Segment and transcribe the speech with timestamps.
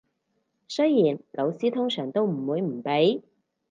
[0.67, 3.21] 雖然老師通常都唔會唔俾